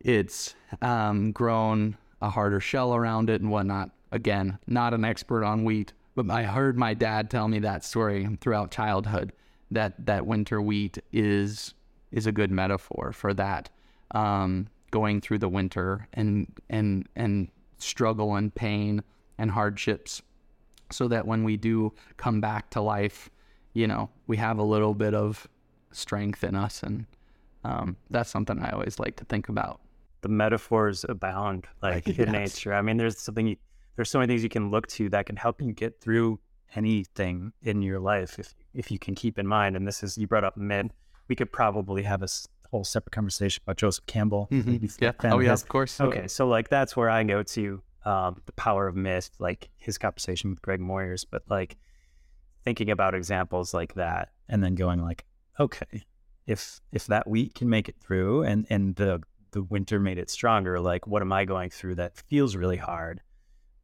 [0.00, 3.90] it's um, grown a harder shell around it and whatnot.
[4.12, 8.28] Again, not an expert on wheat, but I heard my dad tell me that story
[8.40, 9.32] throughout childhood
[9.70, 11.74] that that winter wheat is
[12.10, 13.70] is a good metaphor for that
[14.12, 17.48] um, going through the winter and and and
[17.78, 19.02] struggle and pain
[19.38, 20.22] and hardships
[20.90, 23.30] so that when we do come back to life
[23.72, 25.48] you know we have a little bit of
[25.90, 27.06] strength in us and
[27.64, 29.80] um, that's something i always like to think about
[30.20, 32.54] the metaphors abound like in Yes.
[32.54, 32.72] nature.
[32.74, 33.56] I mean, there's something you,
[33.96, 36.40] there's so many things you can look to that can help you get through
[36.74, 39.76] anything in your life if if you can keep in mind.
[39.76, 40.92] And this is you brought up mid.
[41.28, 42.28] We could probably have a
[42.70, 44.48] whole separate conversation about Joseph Campbell.
[44.50, 48.42] Maybe yeah oh yeah of course Okay, so like that's where I go to um,
[48.46, 51.76] the power of myth, like his conversation with Greg Moyers, but like
[52.64, 55.24] thinking about examples like that, and then going like,
[55.60, 56.02] okay,
[56.46, 59.20] if if that wheat can make it through, and and the
[59.52, 63.20] the winter made it stronger, like what am I going through that feels really hard,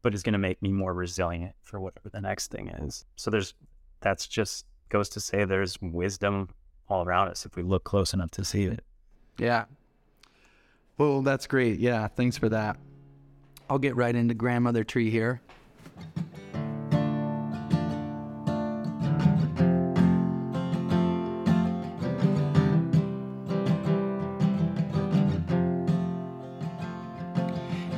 [0.01, 3.05] but is going to make me more resilient for whatever the next thing is.
[3.15, 3.53] So there's
[4.01, 6.49] that's just goes to say there's wisdom
[6.87, 8.83] all around us if we look close enough to see it.
[9.37, 9.65] Yeah.
[10.97, 11.79] Well, that's great.
[11.79, 12.77] Yeah, thanks for that.
[13.69, 15.41] I'll get right into grandmother tree here.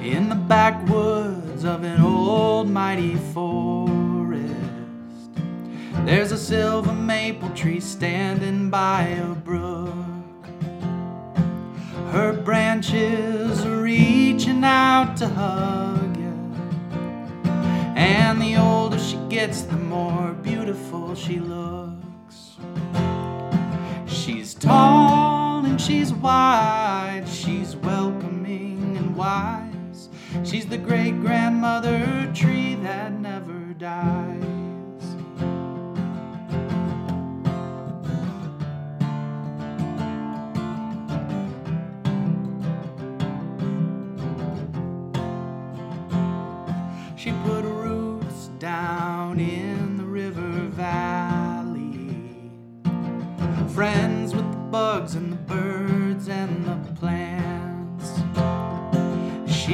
[0.01, 1.10] in the backwoods
[2.61, 4.53] old mighty forest.
[6.05, 9.95] There's a silver maple tree standing by a brook.
[12.11, 16.53] Her branches are reaching out to hug you.
[17.95, 22.57] And the older she gets, the more beautiful she looks.
[24.05, 29.70] She's tall and she's wide, she's welcoming and wise.
[30.43, 34.43] She's the great grandmother tree that never dies.
[47.17, 51.31] She put roots down in the river valley
[53.73, 55.15] friends with the bugs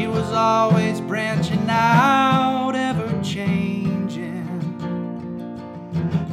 [0.06, 4.46] was always branching out, ever changing.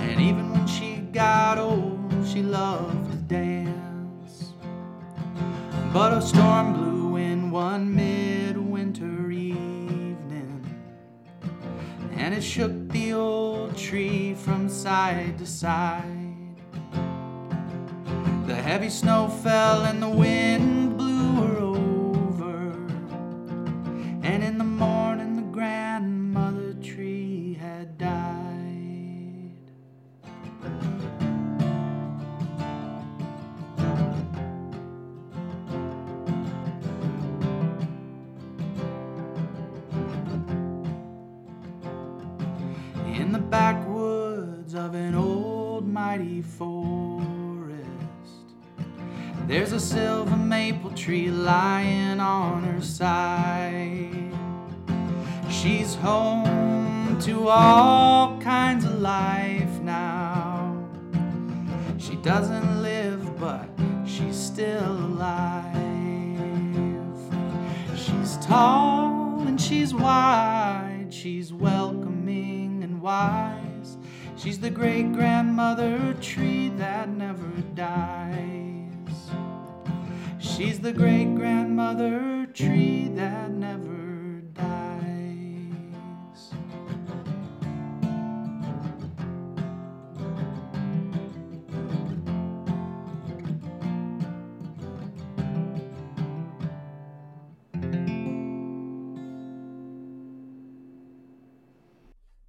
[0.00, 4.52] And even when she got old, she loved to dance.
[5.92, 10.66] But a storm blew in one midwinter evening,
[12.16, 16.02] and it shook the old tree from side to side.
[18.46, 20.33] The heavy snow fell and the wind
[80.84, 86.52] the great grandmother tree that never dies.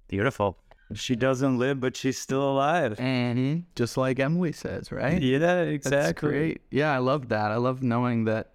[0.08, 0.58] Beautiful.
[0.94, 2.98] She doesn't live, but she's still alive.
[3.00, 5.20] And just like Emily says, right?
[5.20, 5.98] Yeah, exactly.
[6.00, 6.60] That's great.
[6.70, 7.50] Yeah, I love that.
[7.50, 8.52] I love knowing that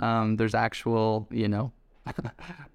[0.00, 1.72] um, there's actual, you know,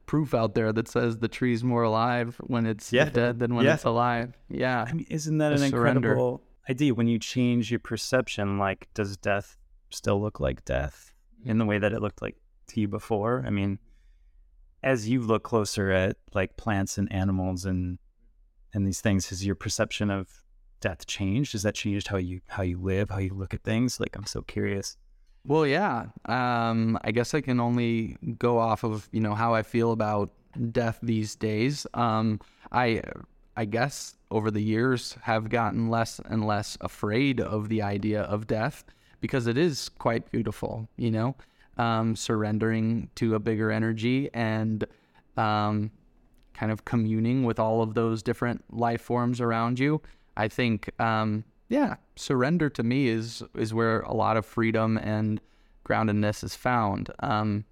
[0.06, 3.06] proof out there that says the tree's more alive when it's Yeah.
[3.10, 3.76] dead than when Yeah.
[3.76, 4.38] it's alive.
[4.50, 4.86] Yeah.
[4.88, 6.10] I mean, isn't that an surrender.
[6.10, 6.94] incredible idea?
[6.94, 9.58] When you change your perception, like, does death
[9.90, 11.14] still look like death
[11.46, 12.36] in the way that it looked like
[12.68, 13.44] to you before?
[13.46, 13.80] I mean,
[14.84, 17.98] as you look closer at like plants and animals and
[18.74, 20.44] and these things, has your perception of
[20.82, 21.54] death changed?
[21.54, 24.00] Has that changed how you how you live, how you look at things?
[24.00, 24.98] Like, I'm so curious.
[25.46, 26.08] Well, yeah.
[26.26, 30.32] Um, I guess I can only go off of you know how I feel about
[30.72, 31.88] death these days.
[31.94, 32.40] Um,
[32.72, 33.02] I
[33.56, 38.48] I guess over the years have gotten less and less afraid of the idea of
[38.48, 38.84] death
[39.22, 40.88] because it is quite beautiful.
[40.98, 41.36] You know,
[41.78, 44.86] um, surrendering to a bigger energy and
[45.38, 45.92] um,
[46.60, 50.02] kind of communing with all of those different life forms around you.
[50.36, 55.40] I think, um, yeah, surrender to me is is where a lot of freedom and
[55.86, 57.12] groundedness is found.
[57.20, 57.64] Um,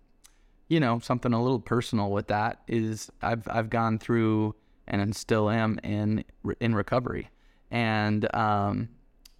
[0.70, 4.56] you know, something a little personal with that is I've I've gone through
[4.88, 6.24] and still am in
[6.62, 7.30] in recovery,
[7.70, 8.90] and um,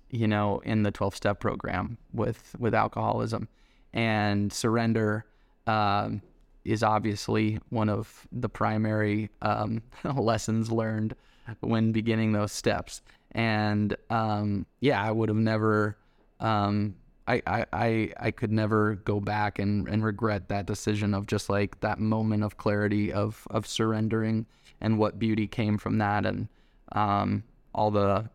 [0.10, 3.48] you know, in the twelve step program with with alcoholism,
[3.94, 5.26] and surrender
[5.68, 6.22] um,
[6.68, 9.82] is obviously one of the primary um,
[10.16, 11.16] lessons learned
[11.62, 13.02] when beginning those steps.
[13.32, 15.98] And um, yeah, I would have never,
[16.40, 16.96] um,
[17.28, 21.50] I, I, I, I could never go back and, and regret that decision of just
[21.50, 24.46] like that moment of clarity of, of surrendering
[24.82, 26.48] and what beauty came from that and
[26.92, 27.44] um,
[27.74, 28.30] all the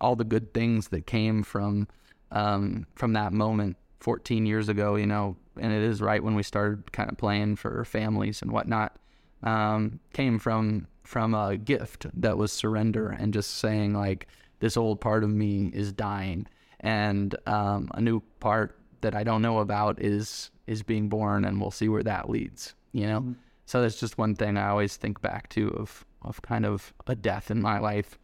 [0.00, 1.88] all the good things that came from
[2.30, 6.42] um, from that moment 14 years ago, you know, and it is right when we
[6.42, 8.96] started kind of playing for families and whatnot,
[9.42, 14.26] um, came from from a gift that was surrender and just saying like
[14.60, 16.46] this old part of me is dying,
[16.80, 21.60] and um, a new part that I don't know about is is being born, and
[21.60, 22.74] we'll see where that leads.
[22.92, 23.34] You know,
[23.66, 27.14] so that's just one thing I always think back to of of kind of a
[27.14, 28.18] death in my life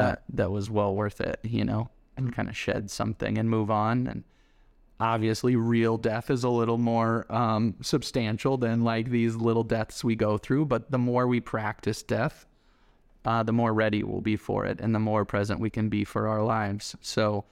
[0.00, 3.70] that that was well worth it, you know, and kind of shed something and move
[3.70, 4.06] on.
[4.06, 4.24] And
[5.00, 10.16] obviously, real death is a little more um, substantial than like these little deaths we
[10.16, 10.66] go through.
[10.66, 12.46] But the more we practice death,
[13.24, 16.04] uh, the more ready we'll be for it, and the more present we can be
[16.04, 16.96] for our lives.
[17.00, 17.44] So,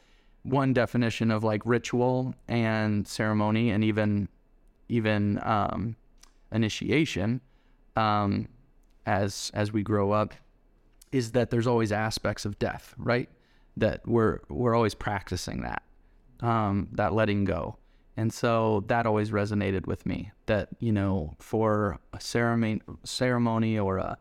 [0.42, 4.28] one definition of like ritual and ceremony, and even
[4.88, 5.96] even um,
[6.52, 7.40] initiation,
[7.96, 8.48] um,
[9.06, 10.34] as as we grow up,
[11.12, 13.28] is that there's always aspects of death, right?
[13.76, 15.82] That we're we're always practicing that,
[16.40, 17.76] um, that letting go,
[18.16, 20.30] and so that always resonated with me.
[20.46, 24.18] That you know, for a ceremony, ceremony or a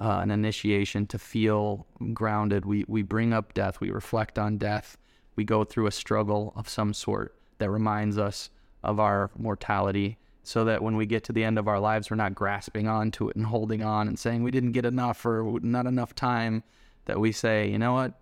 [0.00, 4.96] uh, an initiation to feel grounded, we we bring up death, we reflect on death,
[5.36, 8.50] we go through a struggle of some sort that reminds us
[8.82, 12.16] of our mortality so that when we get to the end of our lives, we're
[12.16, 15.86] not grasping onto it and holding on and saying we didn't get enough or not
[15.86, 16.64] enough time.
[17.04, 18.14] That we say, you know what?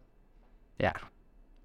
[0.78, 0.94] Yeah,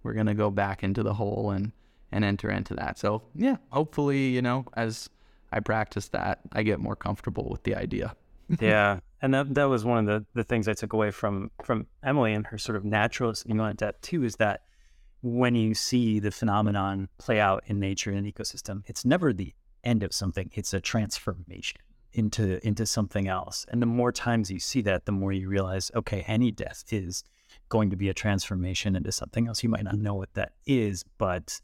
[0.05, 1.71] we're gonna go back into the hole and
[2.11, 2.97] and enter into that.
[2.97, 5.09] So yeah, hopefully, you know, as
[5.51, 8.15] I practice that, I get more comfortable with the idea.
[8.61, 11.87] yeah, and that that was one of the the things I took away from from
[12.03, 14.61] Emily and her sort of naturalist in depth too is that
[15.23, 20.03] when you see the phenomenon play out in nature and ecosystem, it's never the end
[20.03, 21.81] of something; it's a transformation
[22.13, 23.65] into into something else.
[23.69, 27.23] And the more times you see that, the more you realize, okay, any death is
[27.75, 29.61] going to be a transformation into something else.
[29.61, 31.59] You might not know what that is, but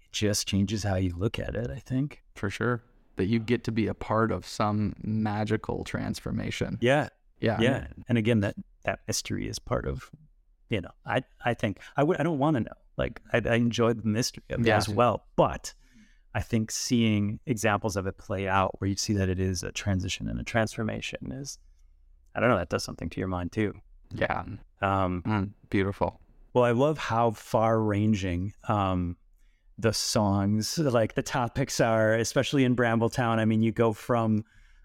[0.00, 1.70] it just changes how you look at it.
[1.70, 2.82] I think for sure
[3.14, 6.76] that you get to be a part of some magical transformation.
[6.80, 7.08] Yeah.
[7.40, 7.60] Yeah.
[7.60, 7.86] Yeah.
[8.08, 10.10] And again, that, that mystery is part of,
[10.70, 12.78] you know, I, I think I would, I don't want to know.
[12.96, 14.76] Like I, I enjoy the mystery of it yeah.
[14.76, 15.72] as well, but
[16.34, 19.70] I think seeing examples of it play out where you see that it is a
[19.70, 21.60] transition and a transformation is,
[22.34, 23.72] I don't know, that does something to your mind too.
[24.14, 24.44] Yeah.
[24.80, 26.20] Um, mm, beautiful.
[26.54, 29.16] Well, I love how far ranging um,
[29.78, 33.38] the songs, like the topics are, especially in Brambletown.
[33.38, 34.44] I mean, you go from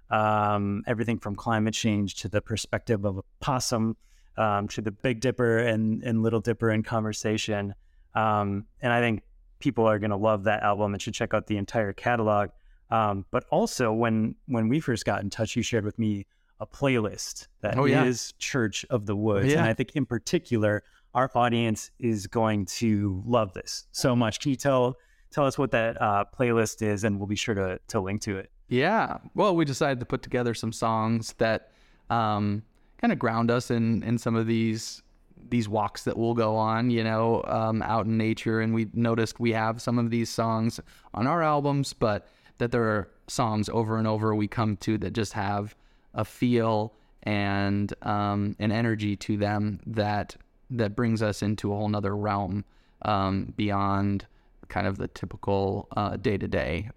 [0.10, 3.98] um, everything from climate change to the perspective of a possum
[4.38, 7.74] um, to the Big Dipper and, and Little Dipper in conversation.
[8.14, 9.24] Um, and I think
[9.60, 12.50] people are going to love that album and should check out the entire catalog.
[12.92, 16.28] Um, but also, when when we first got in touch, you shared with me
[16.60, 18.04] a playlist that oh, yeah.
[18.04, 19.60] is Church of the Woods, yeah.
[19.60, 20.84] and I think in particular
[21.14, 24.40] our audience is going to love this so much.
[24.40, 24.98] Can you tell
[25.34, 28.38] tell us what that uh, playlist is, and we'll be sure to to link to
[28.38, 28.52] it.
[28.70, 29.18] Yeah.
[29.36, 31.72] Well, we decided to put together some songs that
[32.10, 32.64] um,
[32.98, 35.02] kind of ground us in in some of these
[35.50, 38.62] these walks that we'll go on, you know, um, out in nature.
[38.62, 40.80] And we noticed we have some of these songs
[41.14, 42.28] on our albums, but
[42.60, 45.76] that there are songs over and over we come to that just have
[46.14, 46.94] a feel
[47.24, 50.36] and um, an energy to them that
[50.70, 52.66] that brings us into a whole nother realm
[53.04, 54.26] um, beyond
[54.70, 55.88] kind of the typical
[56.22, 56.90] day to day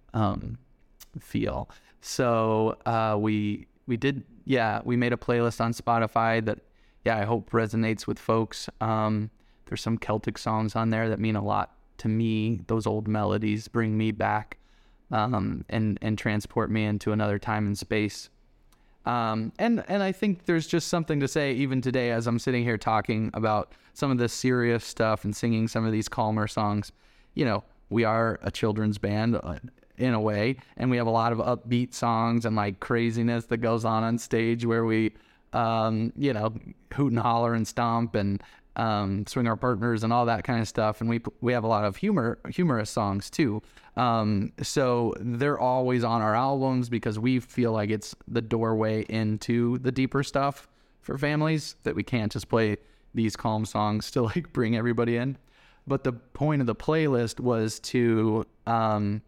[1.21, 1.69] feel.
[2.01, 6.61] So uh, we we did yeah we made a playlist on Spotify that
[7.05, 8.69] yeah I hope resonates with folks.
[8.81, 9.31] Um,
[9.67, 12.61] there's some Celtic songs on there that mean a lot to me.
[12.67, 14.59] Those old melodies bring me back
[15.11, 18.31] um, and and transport me into another time and space.
[19.07, 22.65] Um, and and I think there's just something to say even today as I'm sitting
[22.65, 26.93] here talking about some of this serious stuff and singing some of these calmer songs.
[27.35, 29.57] You know, we are a children's band uh,
[29.97, 33.59] in a way, and we have a lot of upbeat songs and like craziness that
[33.59, 35.13] goes on on stage where we,
[35.53, 36.53] um, you know,
[36.93, 38.43] hoot and holler and stomp and
[38.77, 41.01] um, swing our partners and all that kind of stuff.
[41.01, 43.62] And we we have a lot of humor humorous songs too.
[43.97, 49.79] Um, so they're always on our albums because we feel like it's the doorway into
[49.79, 50.68] the deeper stuff
[51.01, 52.77] for families that we can't just play
[53.14, 55.39] these calm songs to like bring everybody in.
[55.87, 59.22] But the point of the playlist was to um,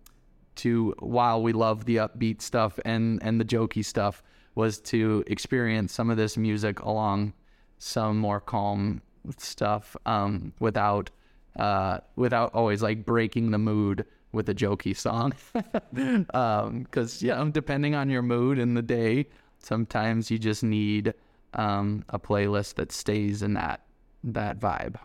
[0.57, 4.23] to while we love the upbeat stuff and and the jokey stuff
[4.55, 7.33] was to experience some of this music along
[7.79, 9.01] some more calm
[9.39, 11.11] stuff um, without
[11.57, 15.33] uh, without always like breaking the mood with a jokey song.
[15.93, 16.27] Because
[17.23, 19.27] um, yeah, depending on your mood in the day,
[19.59, 21.15] sometimes you just need
[21.55, 23.83] um, a playlist that stays in that
[24.25, 24.97] that vibe.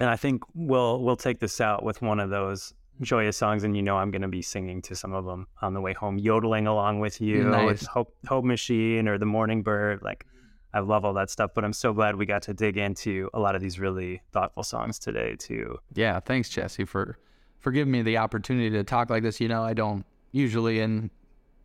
[0.00, 3.76] And I think we'll we'll take this out with one of those joyous songs, and
[3.76, 6.18] you know I'm going to be singing to some of them on the way home,
[6.18, 7.66] yodeling along with you, nice.
[7.66, 10.26] with Hope Hope Machine or the Morning Bird, like
[10.74, 13.40] I love all that stuff, but I'm so glad we got to dig into a
[13.40, 15.78] lot of these really thoughtful songs today too.
[15.94, 17.18] Yeah, thanks Jesse for
[17.58, 19.40] for giving me the opportunity to talk like this.
[19.40, 21.10] You know, I don't usually in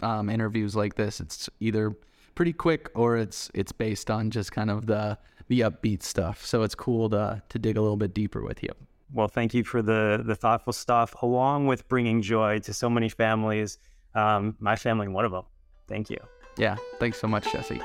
[0.01, 1.19] um, interviews like this.
[1.19, 1.95] It's either
[2.35, 6.45] pretty quick or it's it's based on just kind of the the upbeat stuff.
[6.45, 8.69] So it's cool to to dig a little bit deeper with you.
[9.13, 13.09] Well, thank you for the the thoughtful stuff, along with bringing joy to so many
[13.09, 13.77] families.
[14.15, 15.45] Um, my family, one of them.
[15.87, 16.17] Thank you.
[16.57, 17.81] Yeah, thanks so much, Jesse.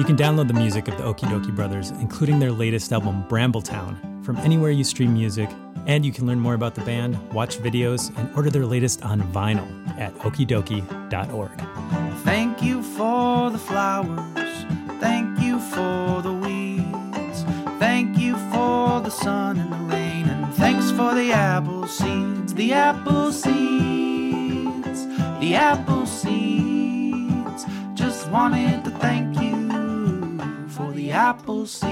[0.00, 4.24] You can download the music of the Okee Dokee Brothers, including their latest album, Brambletown,
[4.24, 5.50] from anywhere you stream music.
[5.84, 9.20] And you can learn more about the band, watch videos, and order their latest on
[9.20, 11.50] vinyl at okeedokee.org.
[12.24, 14.64] Thank you for the flowers.
[15.00, 17.42] Thank you for the weeds.
[17.78, 20.26] Thank you for the sun and the rain.
[20.30, 22.54] And thanks for the apple seeds.
[22.54, 25.06] The apple seeds.
[25.40, 27.66] The apple seeds.
[27.92, 29.49] Just wanted to thank you
[30.80, 31.90] for the apple seeds.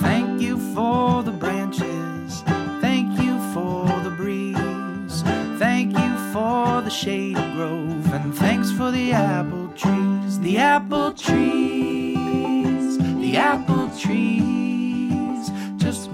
[0.00, 2.42] Thank you for the branches.
[2.80, 5.22] Thank you for the breeze.
[5.58, 8.12] Thank you for the shade grove.
[8.12, 10.38] And thanks for the apple trees.
[10.40, 12.98] The apple trees.
[12.98, 14.37] The apple trees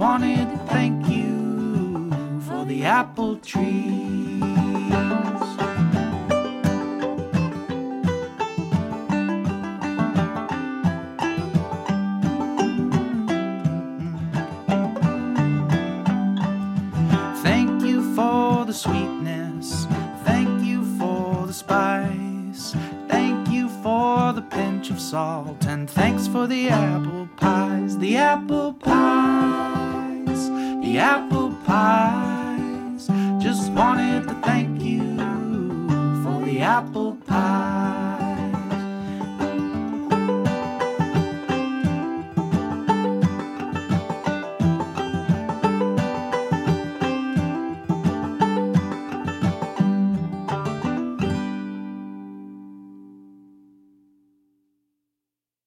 [0.04, 2.10] Wanted to thank you
[2.46, 4.23] for the apple trees.